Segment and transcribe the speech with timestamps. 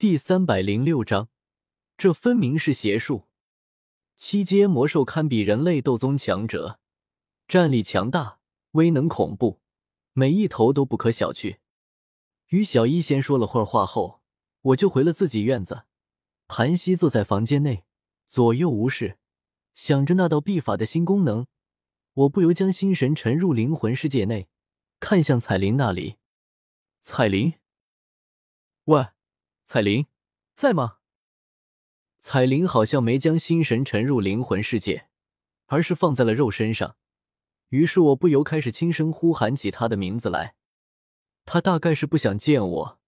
[0.00, 1.28] 第三百零六章，
[1.96, 3.24] 这分明是邪术。
[4.16, 6.78] 七阶魔兽堪比人类斗宗强者，
[7.48, 8.38] 战力强大，
[8.70, 9.58] 威能恐怖，
[10.12, 11.56] 每一头都不可小觑。
[12.50, 14.22] 与小一先说了会儿话后，
[14.60, 15.82] 我就回了自己院子，
[16.46, 17.82] 盘膝坐在房间内，
[18.28, 19.18] 左右无事，
[19.74, 21.48] 想着那道秘法的新功能，
[22.12, 24.46] 我不由将心神沉入灵魂世界内，
[25.00, 26.18] 看向彩铃那里。
[27.00, 27.54] 彩铃，
[28.84, 29.08] 喂。
[29.68, 30.06] 彩铃，
[30.54, 31.00] 在吗？
[32.18, 35.10] 彩铃好像没将心神沉入灵魂世界，
[35.66, 36.96] 而是放在了肉身上。
[37.68, 40.56] 于是我不由开始轻声呼喊起她的名字来。
[41.44, 42.98] 她大概是不想见我，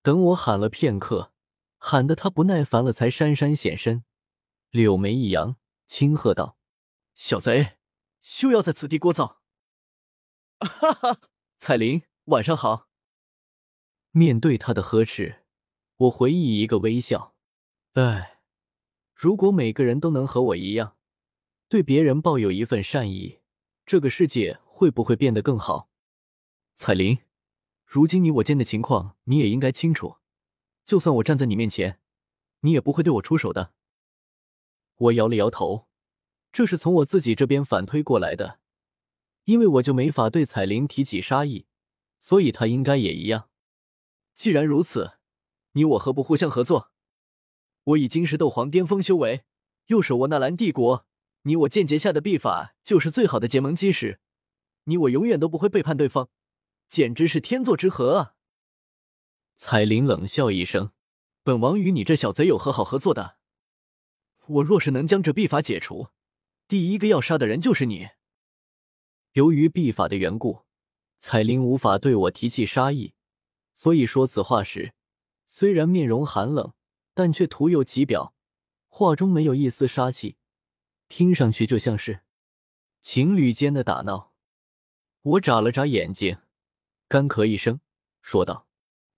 [0.00, 1.34] 等我喊了片刻，
[1.76, 4.02] 喊得她不耐烦了，才姗姗显身，
[4.70, 5.56] 柳眉一扬，
[5.86, 6.56] 轻喝道
[7.14, 7.76] ：“小贼，
[8.22, 9.36] 休要在此地聒噪！”
[10.58, 11.20] 哈哈，
[11.58, 12.88] 彩铃，晚上好。
[14.12, 15.41] 面对她的呵斥。
[16.02, 17.36] 我回忆一个微笑，
[17.92, 18.40] 哎，
[19.14, 20.96] 如果每个人都能和我一样，
[21.68, 23.38] 对别人抱有一份善意，
[23.86, 25.90] 这个世界会不会变得更好？
[26.74, 27.18] 彩铃，
[27.84, 30.16] 如今你我间的情况你也应该清楚，
[30.84, 32.00] 就算我站在你面前，
[32.62, 33.72] 你也不会对我出手的。
[34.96, 35.86] 我摇了摇头，
[36.50, 38.58] 这是从我自己这边反推过来的，
[39.44, 41.66] 因为我就没法对彩铃提起杀意，
[42.18, 43.48] 所以她应该也一样。
[44.34, 45.18] 既然如此。
[45.72, 46.90] 你我何不互相合作？
[47.84, 49.44] 我已经是斗皇巅峰修为，
[49.86, 51.06] 又手握纳兰帝国，
[51.42, 54.20] 你我间结下的秘法就是最好的结盟基石。
[54.84, 56.28] 你我永远都不会背叛对方，
[56.88, 58.34] 简直是天作之合啊！
[59.54, 60.92] 彩铃冷笑一声
[61.42, 63.36] ：“本王与你这小贼有何好合作的？
[64.46, 66.08] 我若是能将这秘法解除，
[66.68, 68.08] 第一个要杀的人就是你。”
[69.34, 70.62] 由于秘法的缘故，
[71.18, 73.14] 彩铃无法对我提起杀意，
[73.72, 74.94] 所以说此话时。
[75.54, 76.72] 虽然面容寒冷，
[77.12, 78.34] 但却徒有其表，
[78.88, 80.36] 话中没有一丝杀气，
[81.10, 82.20] 听上去就像是
[83.02, 84.32] 情侣间的打闹。
[85.20, 86.38] 我眨了眨眼睛，
[87.06, 87.80] 干咳一声，
[88.22, 88.66] 说道：“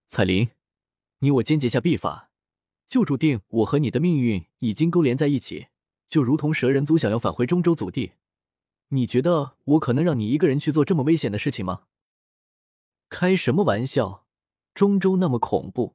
[0.07, 0.51] 彩铃，
[1.21, 2.33] 你我间结下秘法，
[2.89, 5.69] 就注定我和你的命运已经勾连在一起，
[6.09, 8.15] 就如同蛇人族想要返回中州祖地。
[8.89, 11.85] 你觉得我可能让你一个人去做这么危险的事情吗？
[13.09, 14.27] 开什么玩笑！
[14.75, 15.95] 中州那么恐怖。”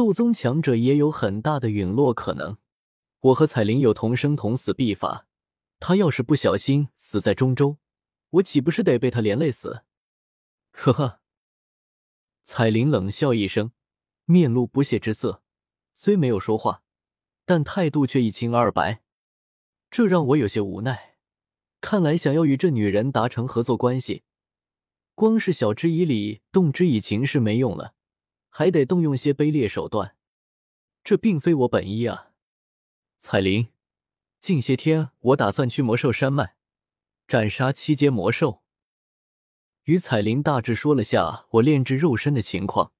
[0.00, 2.56] 斗宗强者也有很大的陨落可能。
[3.20, 5.26] 我和彩铃有同生同死秘法，
[5.78, 7.76] 他要是不小心死在中州，
[8.30, 9.82] 我岂不是得被他连累死？
[10.72, 11.20] 呵呵。
[12.44, 13.72] 彩铃冷笑一声，
[14.24, 15.42] 面露不屑之色，
[15.92, 16.82] 虽没有说话，
[17.44, 19.02] 但态度却一清二白。
[19.90, 21.16] 这让我有些无奈。
[21.82, 24.22] 看来想要与这女人达成合作关系，
[25.14, 27.92] 光是晓之以理，动之以情是没用了。
[28.50, 30.16] 还得动用些卑劣手段，
[31.02, 32.32] 这并非我本意啊！
[33.16, 33.68] 彩铃，
[34.40, 36.56] 近些天我打算去魔兽山脉
[37.26, 38.62] 斩杀七阶魔兽。
[39.84, 42.92] 与彩铃大致说了下我炼制肉身的情况，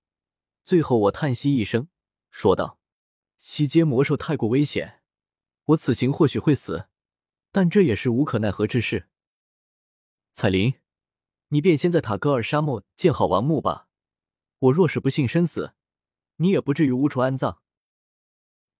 [0.64, 1.88] 最后我叹息一声，
[2.30, 2.78] 说道
[3.38, 5.02] ：“七阶魔兽太过危险，
[5.64, 6.86] 我此行或许会死，
[7.52, 9.08] 但这也是无可奈何之事。”
[10.32, 10.74] 彩铃，
[11.48, 13.88] 你便先在塔戈尔沙漠建好王墓吧。
[14.60, 15.74] 我若是不幸身死，
[16.36, 17.62] 你也不至于无处安葬。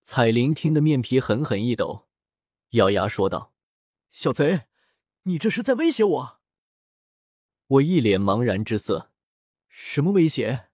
[0.03, 2.07] 彩铃听得面皮狠狠一抖，
[2.71, 3.53] 咬牙说道
[4.11, 4.67] ：“小贼，
[5.23, 6.39] 你这是在威胁我！”
[7.65, 9.11] 我一脸茫然之色
[9.69, 10.69] ：“什么威胁？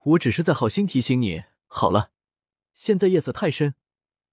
[0.00, 1.44] 我只是在好心提醒你。
[1.66, 2.12] 好了，
[2.74, 3.76] 现在夜色太深，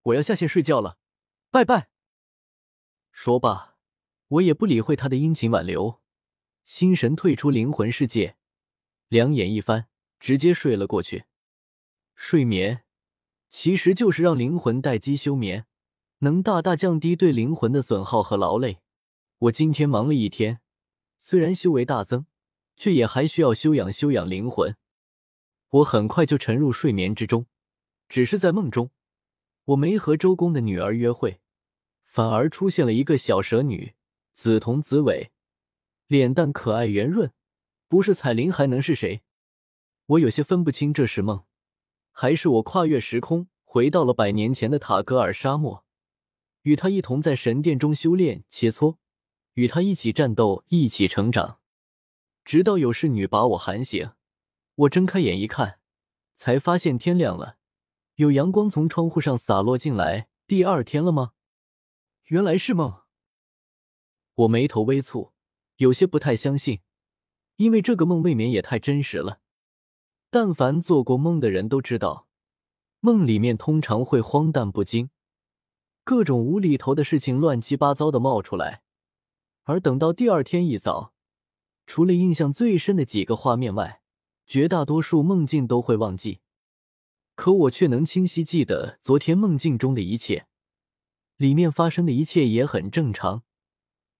[0.01, 0.97] 我要下线睡觉了，
[1.51, 1.89] 拜拜。”
[3.11, 3.77] 说罢，
[4.27, 6.01] 我也不理会他的殷勤挽留，
[6.65, 8.38] 心神退出灵魂世界。
[9.09, 9.87] 两眼一翻，
[10.19, 11.25] 直接睡了过去。
[12.13, 12.83] 睡眠
[13.49, 15.65] 其实就是让灵魂待机休眠，
[16.19, 18.81] 能大大降低对灵魂的损耗和劳累。
[19.39, 20.61] 我今天忙了一天，
[21.17, 22.27] 虽然修为大增，
[22.75, 24.75] 却也还需要休养休养灵魂。
[25.69, 27.47] 我很快就沉入睡眠之中，
[28.07, 28.91] 只是在梦中，
[29.65, 31.39] 我没和周公的女儿约会，
[32.03, 33.95] 反而出现了一个小蛇女，
[34.33, 35.31] 紫瞳紫尾，
[36.05, 37.31] 脸蛋可爱圆润。
[37.89, 39.23] 不是彩铃还能是谁？
[40.05, 41.43] 我有些分不清，这是梦，
[42.11, 45.83] 还是我跨越时空回到了百年前的塔格尔沙漠，
[46.61, 48.97] 与他一同在神殿中修炼切磋，
[49.55, 51.59] 与他一起战斗，一起成长，
[52.45, 54.11] 直到有侍女把我喊醒。
[54.75, 55.79] 我睁开眼一看，
[56.35, 57.57] 才发现天亮了，
[58.15, 60.29] 有阳光从窗户上洒落进来。
[60.45, 61.33] 第二天了吗？
[62.25, 63.01] 原来是梦。
[64.35, 65.31] 我眉头微蹙，
[65.77, 66.81] 有些不太相信。
[67.59, 69.41] 因为这个梦未免也太真实了。
[70.29, 72.27] 但凡做过梦的人都知道，
[73.01, 75.09] 梦里面通常会荒诞不经，
[76.05, 78.83] 各种无厘头的事情乱七八糟的冒出来，
[79.63, 81.13] 而等到第二天一早，
[81.85, 84.01] 除了印象最深的几个画面外，
[84.47, 86.39] 绝大多数梦境都会忘记。
[87.35, 90.47] 可我却能清晰记得昨天梦境中的一切，
[91.35, 93.43] 里面发生的一切也很正常，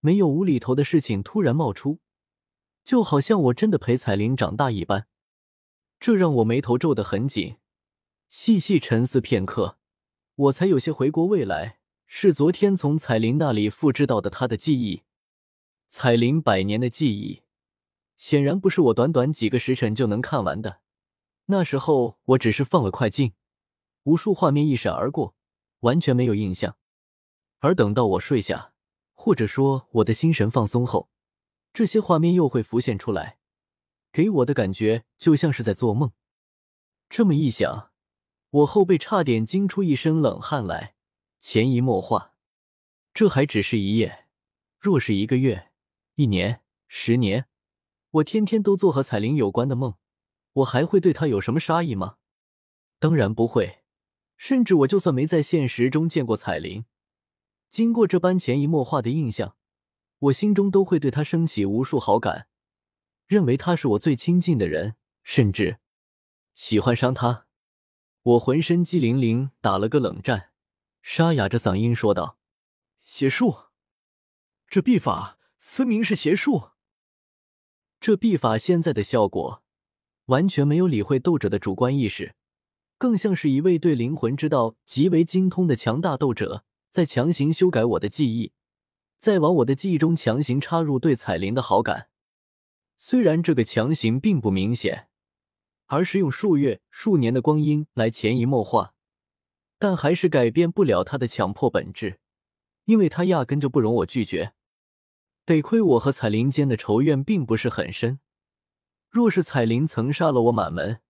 [0.01, 1.99] 没有无厘头的事情突然冒出，
[2.83, 5.07] 就好像我真的陪彩铃长大一般。
[5.99, 7.57] 这让我眉头皱得很紧，
[8.29, 9.77] 细细沉思片刻，
[10.35, 15.03] 我才有些回过味来，是昨天从彩铃那里复制到的她的记忆。
[15.87, 17.41] 彩铃百年的记忆，
[18.15, 20.81] 显然不是我短短几个时辰就能看完的。
[21.47, 23.33] 那时候我只是放了快进，
[24.03, 25.35] 无数画面一闪而过，
[25.79, 26.77] 完全没有印象。
[27.59, 28.71] 而等到我睡下，
[29.13, 31.09] 或者说我的心神放松后，
[31.73, 33.37] 这些画面又会浮现出来，
[34.11, 36.11] 给我的感觉就像是在做梦。
[37.09, 37.91] 这么一想，
[38.49, 40.95] 我后背差点惊出一身冷汗来。
[41.39, 42.33] 潜移默化，
[43.13, 44.27] 这还只是一夜，
[44.77, 45.71] 若是一个月、
[46.15, 47.45] 一年、十年，
[48.11, 49.95] 我天天都做和彩铃有关的梦。
[50.53, 52.17] 我还会对他有什么杀意吗？
[52.99, 53.83] 当然不会。
[54.35, 56.85] 甚至我就算没在现实中见过彩铃，
[57.69, 59.57] 经过这般潜移默化的印象，
[60.19, 62.47] 我心中都会对他升起无数好感，
[63.25, 65.79] 认为他是我最亲近的人，甚至
[66.53, 67.47] 喜欢上他。
[68.21, 70.51] 我浑身激灵灵，打了个冷战，
[71.01, 72.37] 沙哑着嗓音说道
[73.01, 73.55] ：“邪术，
[74.67, 76.71] 这秘法分明是邪术。
[77.99, 79.63] 这秘法现在的效果。”
[80.29, 82.35] 完全没有理会斗者的主观意识，
[82.99, 88.53] 更像是一位对灵魂之道极为精通的强大斗者，在强行修改我的记忆，
[89.19, 92.07] 再往我的记忆中强行插入对彩铃的好感。
[92.97, 95.09] 虽然这个强行并不明显，
[95.87, 98.93] 而是用数月、数年的光阴来潜移默化，
[99.77, 102.19] 但还是改变不了他的强迫本质，
[102.85, 104.53] 因为他压根就不容我拒绝。
[105.45, 108.19] 得亏我和彩铃间的仇怨并不是很深。
[109.09, 111.01] 若是彩铃曾杀了我满门，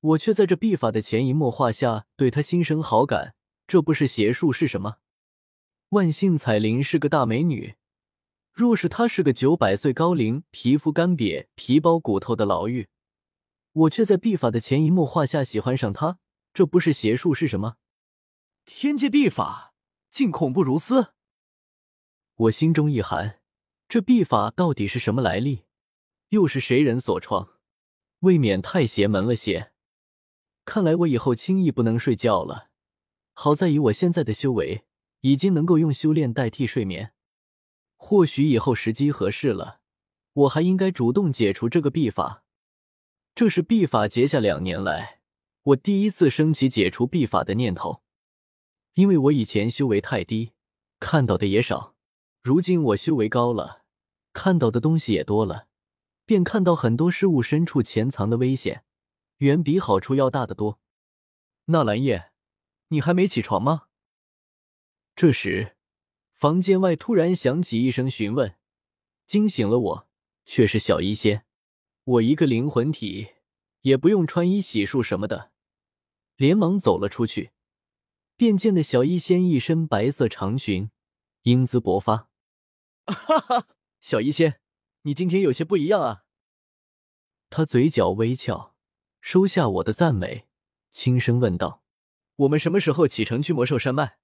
[0.00, 3.34] 我却在这秘法的潜移默化下对她心生好感，
[3.66, 4.96] 这不是邪术是什么？
[5.90, 7.76] 万幸彩铃是个大美女，
[8.52, 12.88] 若是她是个九百岁高龄、皮肤干瘪、皮包骨头的老妪，
[13.72, 16.18] 我却在秘法的潜移默化下喜欢上她，
[16.52, 17.76] 这不是邪术是什么？
[18.66, 19.72] 天界秘法
[20.10, 21.14] 竟恐怖如斯！
[22.34, 23.40] 我心中一寒，
[23.88, 25.64] 这秘法到底是什么来历？
[26.28, 27.54] 又是谁人所创？
[28.18, 29.72] 未免太邪门了些。
[30.66, 32.68] 看来我以后轻易不能睡觉了。
[33.32, 34.84] 好在以我现在的修为，
[35.20, 37.12] 已经能够用修炼代替睡眠。
[37.96, 39.80] 或许以后时机合适了，
[40.32, 42.44] 我还应该主动解除这个秘法。
[43.34, 45.20] 这是秘法结下两年来，
[45.62, 48.02] 我第一次升起解除秘法的念头。
[48.94, 50.52] 因为我以前修为太低，
[51.00, 51.94] 看到的也少。
[52.42, 53.84] 如今我修为高了，
[54.32, 55.68] 看到的东西也多了。
[56.24, 58.84] 便看到很多事物深处潜藏的危险，
[59.38, 60.78] 远比好处要大得多。
[61.66, 62.32] 纳兰叶，
[62.88, 63.87] 你还没起床吗？
[65.20, 65.74] 这时，
[66.32, 68.54] 房间外突然响起一声询问，
[69.26, 70.08] 惊醒了我，
[70.44, 71.44] 却是小医仙。
[72.04, 73.30] 我一个灵魂体，
[73.80, 75.50] 也不用穿衣洗漱什么的，
[76.36, 77.50] 连忙走了出去，
[78.36, 80.88] 便见那小医仙一身白色长裙，
[81.42, 82.30] 英姿勃发。
[83.06, 83.66] 哈哈，
[84.00, 84.60] 小医仙。
[85.02, 86.22] 你今天有些不一样啊！
[87.50, 88.76] 他嘴角微翘，
[89.20, 90.46] 收下我的赞美，
[90.92, 91.82] 轻声问道
[92.46, 94.17] ：“我们什么时候启程去魔兽山脉？”